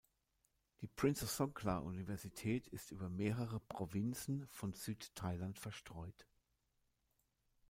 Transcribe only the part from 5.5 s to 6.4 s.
verstreut.